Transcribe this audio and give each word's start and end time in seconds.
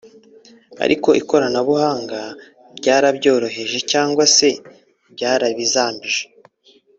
Ariko 0.83 1.09
ikoranabuhanga 1.21 2.19
ryarabyoroheje 2.77 3.77
cyangwa 3.91 4.23
se 4.35 4.49
byarabizambije 5.13 6.23